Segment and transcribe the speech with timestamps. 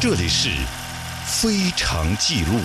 [0.00, 0.48] 这里是
[1.24, 2.58] 《非常记录》。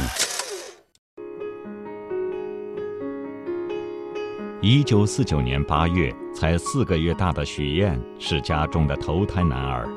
[4.61, 9.87] 一九四九年八月，才四个月大的许燕是家中的头胎男儿，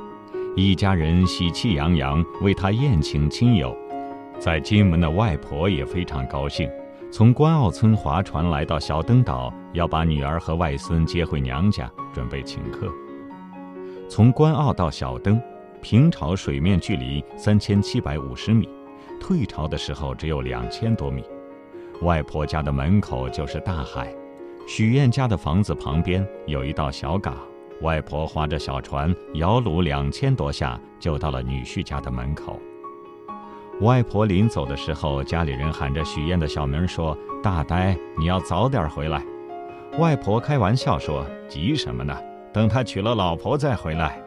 [0.54, 3.76] 一家人喜气洋洋为他宴请亲友，
[4.38, 6.70] 在金门的外婆也非常高兴，
[7.10, 12.86] 从关澳村划船来到小登岛，要把女儿和外孙接回娘家，准备请客。
[14.08, 15.40] 从关澳到小登，
[15.82, 18.68] 平潮水面距离三千七百五十米，
[19.20, 21.24] 退潮的时候只有两千多米，
[22.02, 24.14] 外婆家的门口就是大海。
[24.66, 27.36] 许燕家的房子旁边有一道小港，
[27.80, 32.58] 外婆划着小船摇橹两千多下，就到了女婿家的门口。
[33.80, 39.20] 外婆临走的时候，家里人喊着许燕的小名说：“大呆，你要早点回来。”
[39.98, 42.16] 外婆开玩笑说：“急什么呢？
[42.52, 44.22] 等他娶了老婆再回来。”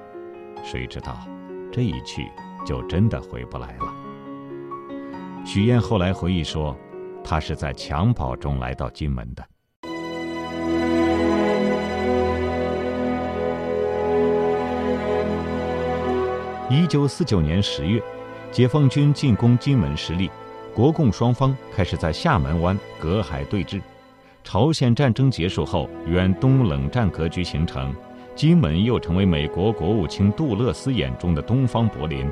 [0.62, 1.16] 谁知道，
[1.76, 2.32] 这一去
[2.66, 3.94] 就真的回不来了。
[5.46, 6.74] 许燕后来回忆说
[7.22, 9.44] ：“她是在襁褓中来到金门的。”
[16.72, 18.02] 一九四九年十月，
[18.54, 20.32] 解放军进攻金门失利，
[20.74, 23.82] 国共双方开始在厦门湾隔海对峙。
[24.46, 27.94] 朝鲜战争结束后，远东冷战格局形成，
[28.36, 32.30] 金门又成为美国国务卿杜勒斯眼中的东方柏林，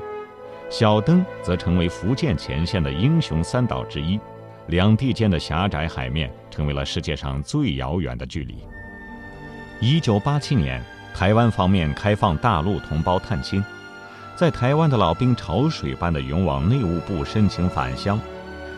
[0.69, 4.19] 小登则成为福建前线的英雄三岛之一。
[4.67, 8.57] 两地间的狭窄海面成为了世界上最遥远的距离。
[9.79, 13.63] 一九八七年，台湾方面开放大陆同胞探亲。
[14.35, 18.19] 在台湾的老兵潮水般的涌往内务部申请返乡，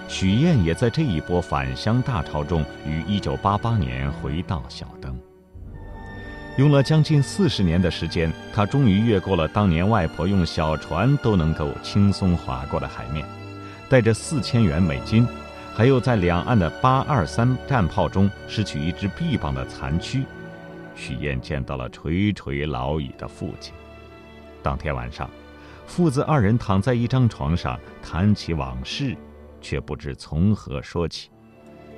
[0.08, 5.18] 许燕也在这一波返乡大潮中，于1988年回到小登。
[6.58, 13.26] 用了将近四十年的时间，他终于越过了当年外婆用小船都能够轻松划过的海面，
[13.90, 15.28] 带着四千元美金，
[15.74, 20.24] 还有在两岸的八二三战炮中失去一只臂膀的残躯，
[20.96, 23.74] 许燕见到了垂垂老矣的父亲。
[24.64, 25.30] 当天晚上。
[25.88, 29.16] 父子二人躺在一张床上谈起往事，
[29.62, 31.30] 却不知从何说起。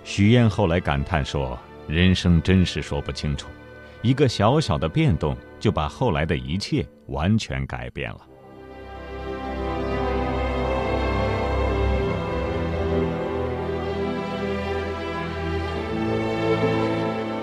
[0.03, 1.57] 许燕后来感叹说
[1.87, 3.47] ：“人生真是说不清楚，
[4.07, 8.21] 一个小小的变动就把后来的一切完全改变了。”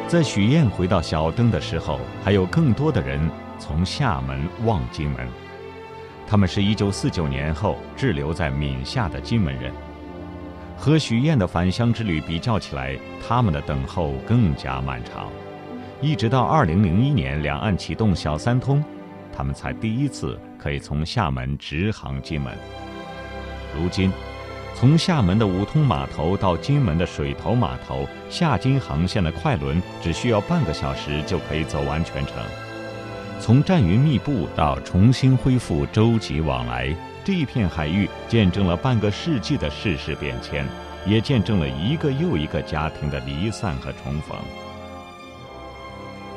[0.08, 3.20] 在许燕回到小登的时候，还有更多的人
[3.58, 5.28] 从厦门望金门。
[6.26, 9.70] 他们是一九四九年后滞留在闽夏的金门人，
[10.78, 12.98] 和许燕的返乡之旅比较起来，
[13.28, 15.28] 他们的等候更加漫长。
[16.04, 18.84] 一直到二零零一年两岸启动小三通，
[19.34, 22.54] 他们才第一次可以从厦门直航金门。
[23.74, 24.12] 如今，
[24.74, 32.34] 从厦门的五通码头到金门的水头码头，厦金航线的快轮只需要半个小时就可以走完全程。
[33.40, 36.94] 从战云密布到重新恢复洲际往来，
[37.24, 40.68] 这一片海域见证了半个世纪的世事变迁，
[41.06, 44.36] 也见证了一个又一个家庭的离散和重逢。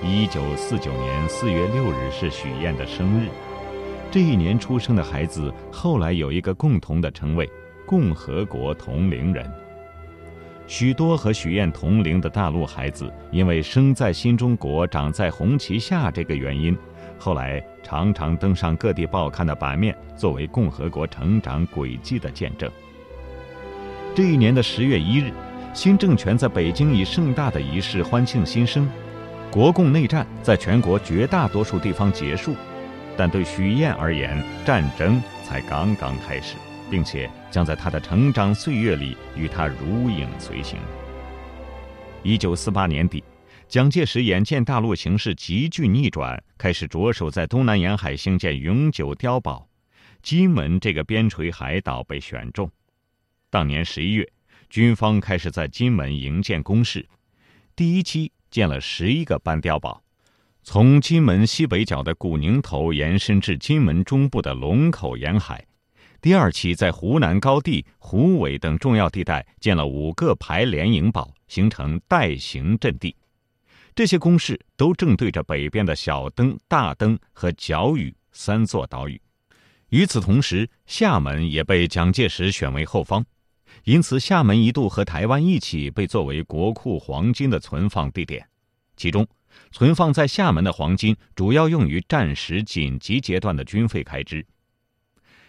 [0.03, 3.29] 一九四九年四月六日是许燕的生日，
[4.11, 7.49] 这一年出生的孩子后来有一个共同的称谓——
[7.83, 9.51] 共和国同龄人。
[10.67, 16.77] 许多和许燕同龄的大陆孩子，因为生在新中国，长在红旗下这个原因。
[17.17, 22.69] 后来常常登上各地报刊的版面，作为共和国成长轨迹的见证。
[24.13, 25.31] 这一年的十月一日，
[25.73, 28.87] 新政权在北京以盛大的仪式欢庆新生，
[29.57, 32.55] 国共内战在全国绝大多数地方结束，
[33.17, 36.57] 但对许燕而言，战争才刚刚开始，
[36.91, 40.77] 并且将在他的成长岁月里与他如影随形。
[42.21, 43.23] 一九四八年底。
[43.67, 49.67] 蒋介石眼见大陆形势急剧逆转，开始着手在东南沿海兴建永久碉堡。
[50.21, 52.69] 金门这个边陲海岛被选中。
[53.49, 54.31] 当年十一月，
[54.69, 57.07] 军方开始在金门营建工事，
[57.75, 60.01] 第一期建了十一个班碉堡，
[60.63, 65.63] 从金门西北角的古宁头延伸至金门中部的龙口沿海。
[66.19, 73.15] 第二期在湖南高地、湖尾等重要地带建了五个排连营堡，形成带形阵地。
[73.93, 79.21] 这些工事都正对着北边的小登、大登和角屿三座岛屿。
[79.89, 83.23] 与此同时，厦门也被蒋介石选为后方，
[83.87, 88.45] 因此厦门一度和台湾一起被作为国库黄金的存放地点。
[88.97, 89.25] 其中，
[89.71, 94.45] 存放在厦门的黄金主要用于战时紧急阶段的军费开支。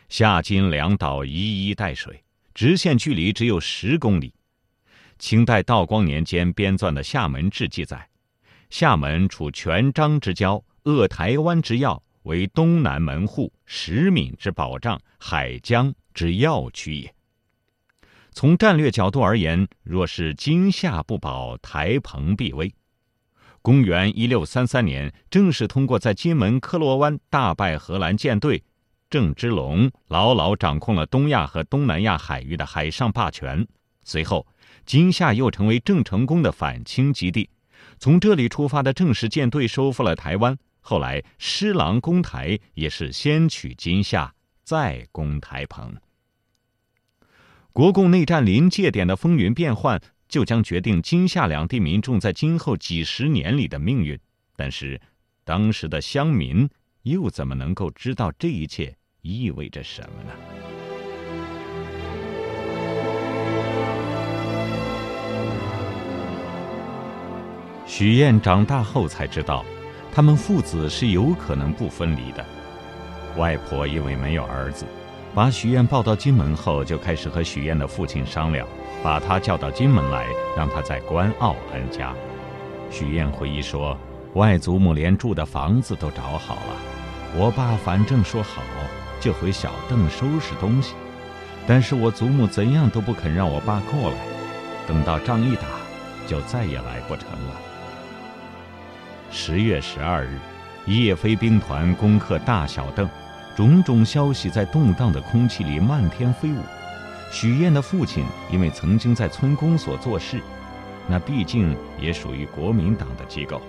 [0.08, 2.22] 夏金两岛一一带水，
[2.54, 4.32] 直线距离只有十公里。
[5.18, 8.08] 清代道光年间编纂的《厦门志》记载，
[8.70, 17.12] 厦门处全漳之交，扼台湾之要，为东南门户，食闽之保障，海疆之要区也。
[18.32, 22.72] 从战略角度而言，若是金厦不保，台澎必危。
[23.60, 28.62] 公元一六三三年，正是通过在金门科罗湾大败荷兰舰队，
[29.10, 33.66] 郑芝龙牢牢掌控了东亚和东南亚海域的海上霸权。
[34.04, 34.46] 随后，
[34.86, 37.50] 金厦又成为郑成功的反清基地。
[37.98, 40.56] 从这里出发的郑氏舰队收复了台湾。
[40.80, 44.32] 后来，施琅攻台也是先取金厦，
[44.64, 45.92] 再攻台澎。
[47.78, 54.18] 国共内战临界点的风云变幻，就将决定金夏两地民众在今后几十年里的命运。
[54.56, 55.00] 但是，
[55.44, 56.68] 当时的乡民
[57.04, 58.92] 又怎么能够知道这一切
[59.22, 60.32] 意味着什么呢？
[67.86, 69.64] 许燕长大后才知道，
[70.12, 72.44] 他们父子是有可能不分离的。
[73.36, 74.84] 外婆因为没有儿子。
[75.34, 78.66] 把许愿抱到金门后，就开始和许愿的父亲商量，
[79.02, 80.26] 把他叫到金门来，
[80.56, 82.12] 让他在关澳安家。
[82.90, 83.96] 许愿回忆说，
[84.34, 86.76] 外祖母连住的房子都找好了，
[87.36, 88.62] 我爸反正说好
[89.20, 90.94] 就回小邓收拾东西，
[91.66, 94.16] 但是我祖母怎样都不肯让我爸过来，
[94.88, 95.62] 等到仗一打，
[96.26, 97.60] 就再也来不成了。
[99.30, 100.38] 十月十二日，
[100.86, 103.08] 叶飞兵团攻克大小邓。
[103.58, 106.62] 种种消息在动荡的空气里漫天飞舞。
[107.32, 110.40] 许燕的父亲因为曾经在村公所做事，
[111.08, 113.60] 那毕竟也属于国民党的机构。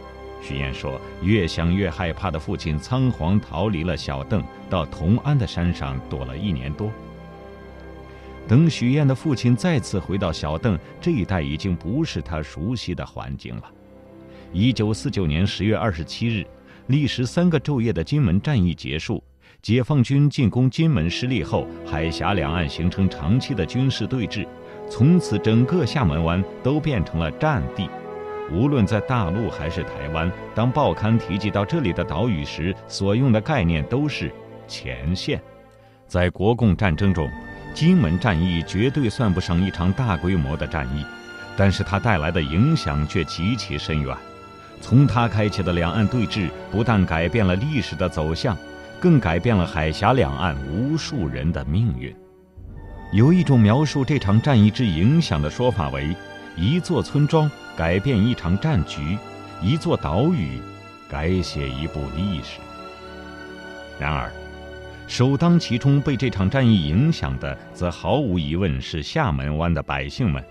[0.43, 6.91] 许燕说，越想越害怕的父亲仓皇逃离了小邓，到同安的山上躲了一年多。
[8.47, 13.63] 等许燕的父亲再次回到小邓这一带，已经不是他熟悉的环境了。
[14.53, 16.45] 一九四九年十月二十七日，
[16.85, 19.23] 历时三个昼夜的金门战役结束。
[19.61, 24.47] 解放军进攻金门失利后，海峡两岸形成长期的军事对峙，
[24.89, 27.89] 从此整个厦门湾都变成了战地。
[28.51, 34.31] 无论在大陆还是台湾，当报刊提及到这里的岛屿时，所用的概念都是
[34.65, 35.41] 前线。
[36.07, 37.29] 在国共战争中，
[37.73, 41.05] 金门战役绝对算不上一场大规模的战役，
[41.57, 44.15] 但是它带来的影响却极其深远。
[44.81, 48.57] 从它开启的两岸对峙，不但改变了历史的走向。
[48.99, 52.15] 更改变了海峡两岸无数人的命运。
[53.11, 56.15] 有一种描述这场战役之影响的说法为：
[56.55, 59.17] 一座村庄改变一场战局，
[59.61, 60.59] 一座岛屿
[61.09, 62.59] 改写一部历史。
[63.99, 64.31] 然而，
[65.07, 70.43] 首当其冲被这场战役影响的，则毫无疑问是厦门湾的百姓们。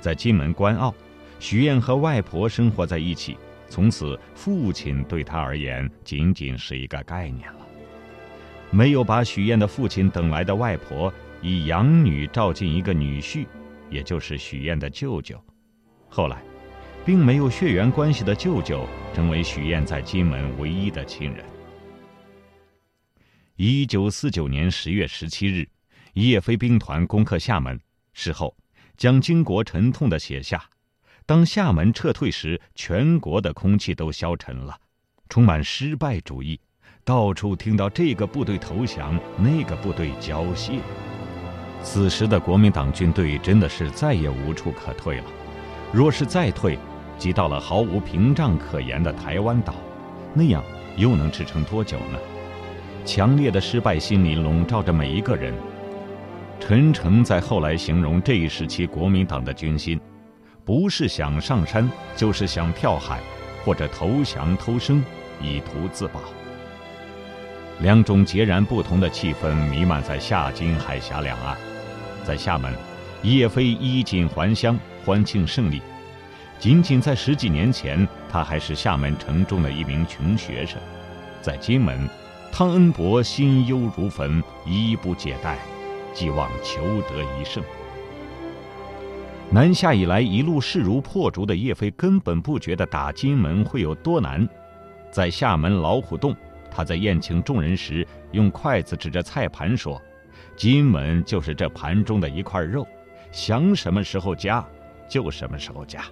[0.00, 0.92] 在金门关澳，
[1.38, 3.38] 许燕和外婆生活在一起，
[3.68, 7.63] 从此父亲对他而言仅仅是一个概念了。
[8.74, 13.46] 没有把许燕的父亲等来的外婆以养女召进一个女婿，
[13.88, 15.40] 也就是许燕的舅舅。
[16.08, 16.42] 后来，
[17.06, 18.84] 并没有血缘关系的舅舅
[19.14, 21.44] 成为许燕在金门唯一的亲人。
[23.54, 25.68] 一九四九年十月十七日，
[26.14, 27.80] 叶飞兵团攻克厦门。
[28.12, 28.56] 事后，
[28.96, 30.60] 蒋经国沉痛地写下
[31.24, 34.76] ：“当厦门撤退时，全国的空气都消沉了，
[35.28, 36.58] 充满失败主义。”
[37.06, 40.78] 到处听到这个部队投降，那个部队缴械。
[41.82, 45.24] 此时的国民党军队真的是再也无处可退了。
[45.92, 46.78] 若是再退，
[47.18, 49.74] 即到了毫无屏障可言的台湾岛，
[50.32, 50.64] 那样
[50.96, 52.18] 又能支撑多久呢？
[53.04, 55.52] 强烈的失败心理笼罩着每一个人。
[56.58, 60.00] 陈诚在后来形容这一时期国民党的军心，
[60.64, 63.20] 不是想上山，就是想跳海，
[63.62, 65.04] 或者投降偷生，
[65.38, 66.22] 以图自保。
[67.80, 71.56] 两种截然不同的气氛弥漫在夏金海峡两岸。
[72.24, 72.72] 在厦门，
[73.22, 75.82] 叶飞衣锦还乡，欢庆胜利。
[76.58, 80.78] 仅仅在十几年前，他还是厦门城中的一名穷学生。
[81.42, 82.08] 在金门，
[82.50, 85.58] 汤恩伯心忧如焚，衣不解带，
[86.14, 87.62] 寄望求得一胜。
[89.50, 94.48] 南下以来一路势如破竹的叶飞，根本不觉得打金门会有多难。
[95.10, 96.34] 在厦门老虎洞。
[96.74, 100.02] 他在宴请众人时，用筷子指着菜盘说
[100.56, 102.84] ：“金门就是这盘中的一块肉，
[103.30, 104.64] 想什么时候夹，
[105.08, 106.02] 就什么时候夹，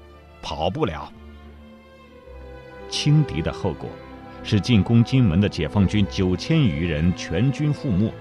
[0.40, 1.12] 跑不了。”
[2.88, 3.90] 轻敌的后果，
[4.44, 8.12] 是进攻金门的解放军九千余人全军覆没。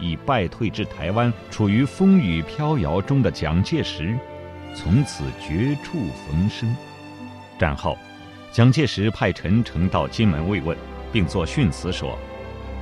[0.00, 4.16] 已败退至台湾，处于风雨飘摇中的蒋介石，
[4.74, 6.72] 从此绝处逢生。
[7.58, 7.98] 战后，
[8.52, 10.76] 蒋介石派陈诚到金门慰问，
[11.12, 12.18] 并作训词说：“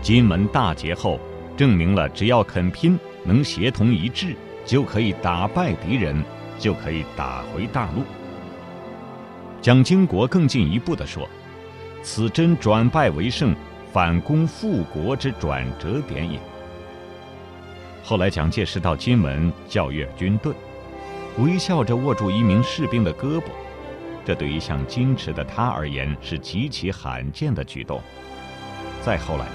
[0.03, 1.21] 金门大捷后，
[1.57, 6.23] 证明了只要肯拼，能协同一致，就可以打败敌人，
[6.59, 8.03] 就可以打回大陆。”
[9.63, 11.29] 蒋经国更进一步地说
[12.03, 13.55] ：“此真转败为胜。”
[13.93, 16.39] 反攻复国之转折点也。
[18.03, 20.53] 后来，蒋介石到金门教阅军队，
[21.39, 23.45] 微笑着握住一名士兵的胳膊，
[24.27, 28.03] 这对于一向矜持的他而言是极其罕见的举动。
[29.01, 29.47] 再后来，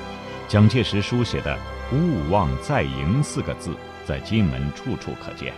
[0.47, 1.57] 蒋介石书写的
[1.91, 3.75] “勿忘再迎”四个字，
[4.05, 5.53] 在金门处处可见。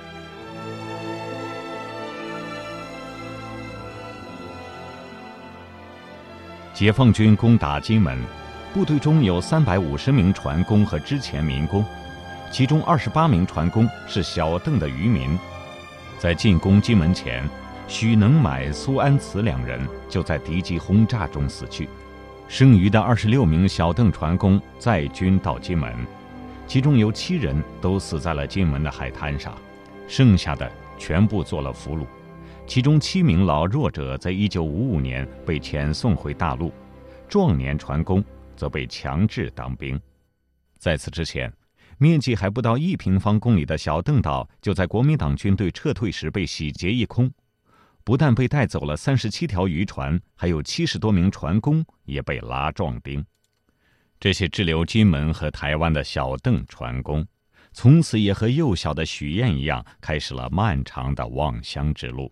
[6.74, 8.18] 解放军攻打金门。
[8.74, 11.86] 部队中有三百五十名船工和之前民工，
[12.52, 15.38] 其中二十八名船工是小邓的渔民。
[16.18, 17.48] 在进攻金门前，
[17.88, 21.88] 许能买、苏安慈两人就在敌机轰炸中死去。
[22.48, 25.94] 剩余的二十六名小邓船工载军到金门，
[26.68, 29.58] 其中有七人都死在了金门的海滩上，
[30.08, 32.06] 剩下的全部做了俘虏。
[32.68, 36.72] 其中七名老弱者在一九五五年被遣送回大陆，
[37.28, 38.24] 壮年船工。
[38.56, 40.00] 则被强制当兵。
[40.78, 41.52] 在此之前，
[41.98, 47.30] 面积还不到一平方公里的小邓岛，就在国民党军队撤退时被洗劫一空。
[48.04, 53.26] 不但被带走了三十七条渔船，还有七十多名船工也被拉壮丁。
[54.20, 57.26] 这些滞留金门和台湾的小邓船工，
[57.72, 62.32] 从此也和幼小的许燕一样，开始了漫长的望乡之路。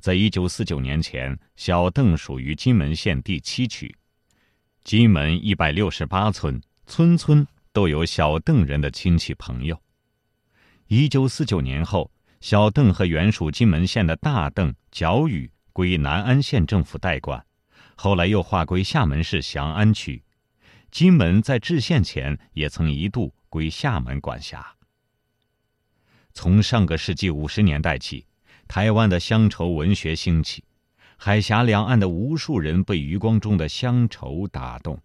[0.00, 3.94] 在一九四九年前，小邓属于金门县第七区。
[4.84, 9.80] 金门一百六十八村，村村都有小邓人的亲戚朋友。
[10.86, 12.08] 一九四九年后，
[12.40, 17.44] 小邓和原属金门县的大邓、角屿归南安县政府代管，
[17.96, 20.22] 后来又划归厦门市翔安区。
[20.90, 24.64] 金门在制县前也曾一度归厦门管辖。
[26.32, 28.26] 从上个世纪五十年代起，
[28.68, 30.62] 台湾的乡愁文学兴起。
[31.18, 35.00] 海峡两岸的无数人被余光中的乡愁打动，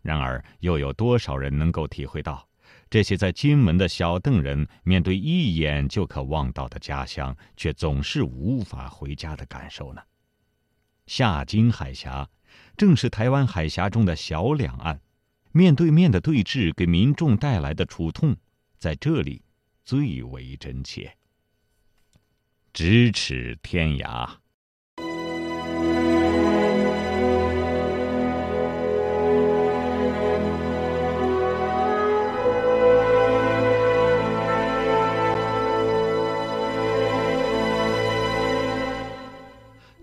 [0.00, 2.46] 然而又有多少人能够体会到，
[2.88, 10.00] 这些在金门的小邓人面对一眼就可望到的家乡，却总是无法回家的感受呢？
[11.06, 12.28] 下金海峡，
[12.76, 15.00] 正是台湾海峡中的小两岸，
[15.52, 18.36] 面对面的对峙给民众带来的触痛，
[18.78, 19.42] 在这里
[19.84, 21.16] 最为真切。
[22.72, 24.28] 咫尺天涯。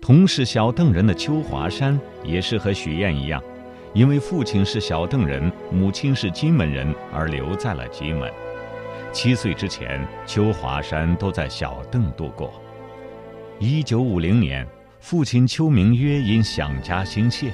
[0.04, 3.42] 同是小邓人的邱华山，也是和许燕一样，
[3.94, 8.30] 因为父亲是小邓人，母亲是金门人，而留在了金门。
[9.14, 12.52] 七岁之前，邱华山都在小邓度过。
[13.58, 14.66] 一九五零年，
[15.00, 17.50] 父亲邱明约因想家心切，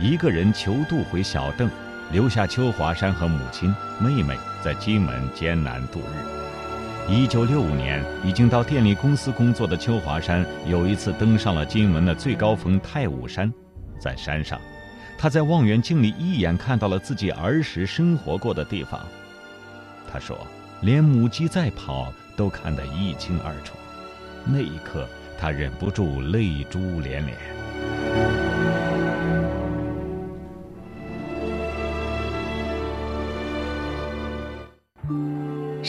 [0.00, 1.70] 一个人求渡回小邓，
[2.10, 6.41] 留下邱华山和母亲、妹妹在金门艰难度日。
[7.08, 13.52] 一九六五年，已经到电力公司工作的邱华山有一次登上了金门的最高峰太武山，
[13.98, 14.58] 在山上，
[15.18, 19.00] 他在望远镜里一眼看到了自己儿时生活过的地方。
[20.10, 20.38] 他说
[20.80, 23.74] ：“连母鸡在跑都看得一清二楚。”
[24.46, 25.06] 那一刻，
[25.38, 27.36] 他忍不住泪珠连连。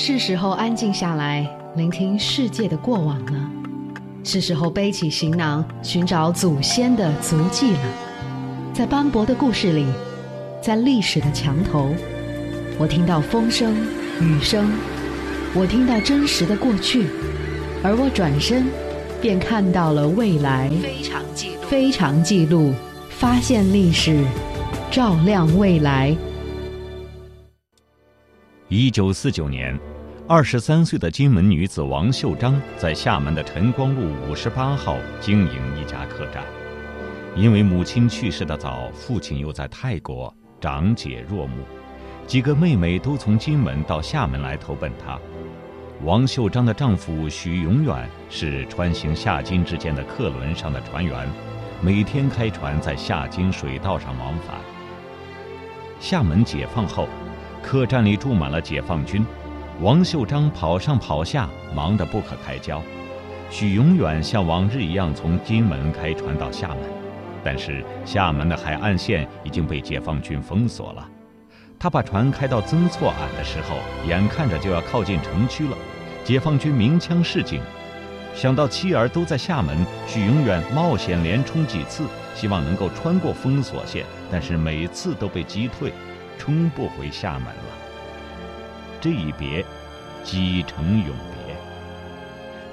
[0.05, 3.49] 是时候安静下来，聆听世界的过往了。
[4.21, 7.79] 是时候背起行囊，寻找祖先的足迹了。
[8.73, 9.85] 在斑驳的故事里，
[10.61, 11.95] 在历史的墙头，
[12.77, 13.73] 我听到风声、
[14.19, 14.69] 雨声，
[15.53, 17.07] 我听到真实的过去，
[17.81, 18.65] 而我转身，
[19.21, 20.69] 便看到了未来。
[20.81, 22.73] 非常记录，非常记录，
[23.09, 24.21] 发现历史，
[24.91, 26.13] 照亮未来。
[28.67, 29.79] 一九四九年。
[30.25, 36.41] 二十三岁的金门女子王秀章在厦门的晨光路五十八号经营一家客栈，
[37.35, 41.57] 因为母亲去世的早，父亲又在泰国，长姐若母，
[42.25, 45.19] 几个妹妹都从金门到厦门来投奔她。
[46.05, 51.27] 王秀章的丈夫许永远是穿行厦金之间的客轮上的船员，
[51.81, 54.55] 每天开船在厦金水道上往返。
[55.99, 57.09] 厦门解放后。
[57.61, 59.25] 客栈里住满了解放军，
[59.81, 62.81] 王秀章跑上跑下，忙得不可开交。
[63.49, 66.79] 许永远像往日一样从金门开船到厦门，
[67.43, 71.09] 但是厦门的海岸线已经被解放军封锁了。
[71.79, 73.75] 他把船开到曾厝垵的时候，
[74.07, 75.75] 眼看着就要靠近城区了，
[76.23, 77.59] 解放军鸣枪示警。
[78.35, 79.75] 想到妻儿都在厦门，
[80.07, 85.91] 许永远冒险连冲几次，希望能够穿过封锁线，但是每次都被击退，
[86.37, 87.82] 冲不回厦门了。
[89.03, 89.65] 这一别，
[90.23, 91.53] 几成永别。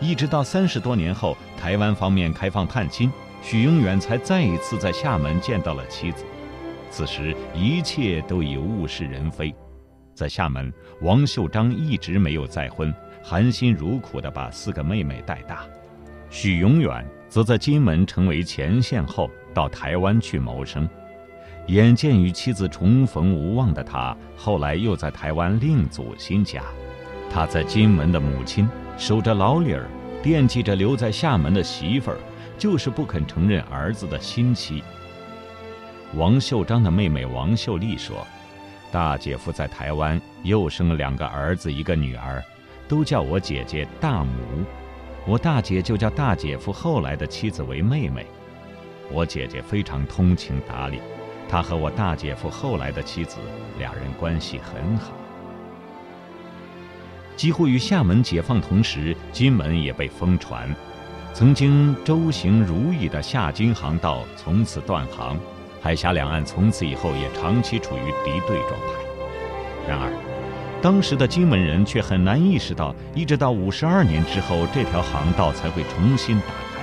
[0.00, 3.10] 一直到三十多年后，台湾方面开放探亲，
[3.42, 6.24] 许永远才再一次在厦门见到了妻子。
[6.88, 9.52] 此时一切都已物是人非，
[10.14, 12.94] 在厦门，王秀章一直没有再婚。
[13.24, 15.64] 含辛茹苦地把四个妹妹带大，
[16.30, 20.88] 许永远则在金门成为前线后，到台湾去谋生。
[21.70, 26.64] 眼见与妻子重逢无望的他，后来又在台湾另组新家。
[27.32, 29.88] 他在金门的母亲守着老理儿，
[30.20, 32.16] 惦记着留在厦门的媳妇儿，
[32.58, 34.82] 就是不肯承认儿子的新妻。
[36.16, 38.26] 王秀章的妹妹王秀丽说
[38.90, 42.42] ：“大姐夫在台湾又生了两个儿子，一个女儿。”
[42.88, 44.64] 都叫我姐姐大母，
[45.24, 48.26] 我大姐就叫大姐夫后来的妻子为妹妹。
[49.12, 50.98] 我姐姐非常通情达理，
[51.50, 53.38] 他和我大姐夫后来的妻子
[53.78, 55.12] 俩人关系很好。
[57.36, 60.72] 几乎与厦门解放同时，金门也被封船，
[61.34, 65.36] 曾经周行如意的厦金航道从此断航，
[65.80, 69.88] 海峡两岸从此以后也长期处于敌对状态。
[69.88, 70.12] 然而。
[70.82, 76.80] 当时的金门人却很难意识到，一直到五十二年之后，这条航道才会重新打开。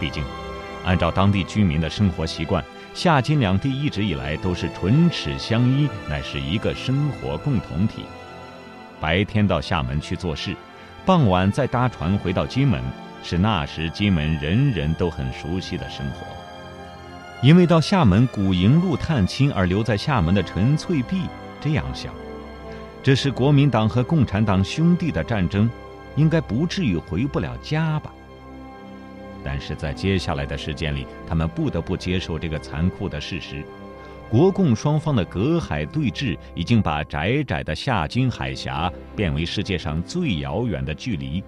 [0.00, 0.24] 毕竟，
[0.84, 8.04] 按照当地居民的生活习惯，夏金两地一直以来都是唇齿相依，乃是一个生活共同体。
[9.00, 10.54] 白天到厦门去做事，
[11.06, 12.82] 傍晚再搭船回到金门，
[13.22, 16.26] 是那时金门人人都很熟悉的生活。
[17.42, 21.22] 因为到厦门古营路探亲而留在厦门的陈翠碧
[21.60, 22.12] 这样想。
[23.02, 25.68] 这是国民党和共产党兄弟的战争，
[26.14, 28.12] 应该不至于回不了家吧？
[29.44, 33.64] 但是在接下来的时间里，他们不得不接受这个残酷的事实：
[34.30, 41.42] 国共双方的隔海对峙已经把窄窄的夏津海峡变为世界上最遥远的距离，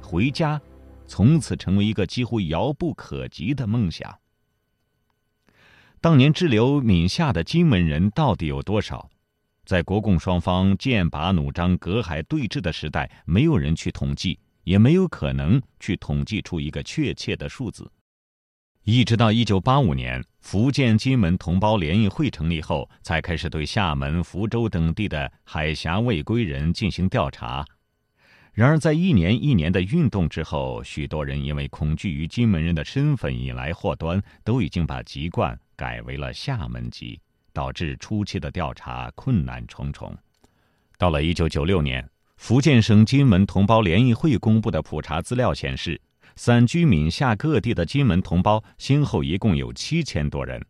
[0.00, 0.60] 回家
[1.06, 4.18] 从此成为一个几乎遥不可及的梦想。
[6.00, 9.10] 当年滞留闽夏的金门人到底有多少？
[9.64, 17.90] 在国共双方剑拔弩张、隔海对峙的时代，没有人去统计，也没有可能去统计出一个确切的数字。
[18.84, 27.64] 一直到一九八五年，福建金门同胞联谊会成立后，才开始对厦门、福州等地的海峡未归人进行调查。
[28.52, 37.18] 然而，在一年一年的运动之后，许多人因为恐惧于金门人的身份引来祸端，都已经把籍贯改为了厦门籍。
[37.50, 40.16] 导致初期的调查困难重重。
[40.96, 46.00] 到了一九九六年，福建省金门同胞联谊会公布的普查资料显示，
[46.36, 50.64] 散居闽夏各地的金门同胞先后一共有七千多人。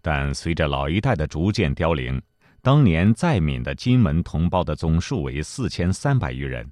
[0.00, 2.22] 但随着老一代的逐渐凋零，
[2.62, 6.66] 当年在闽的金门同胞的总数为四千三百余人。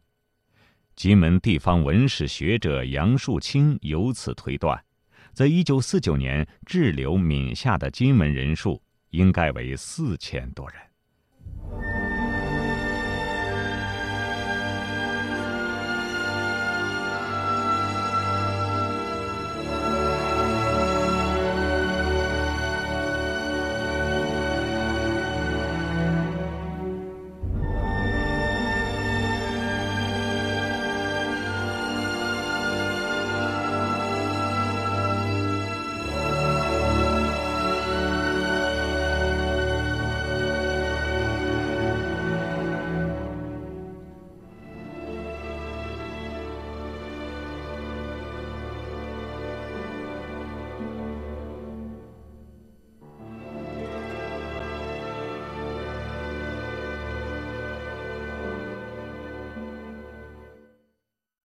[0.94, 4.80] 金门地方文史学者杨树清由此推断，
[5.34, 8.80] 在一九四九年滞留闽夏的金门人数。
[9.10, 10.78] 应该为四千多人。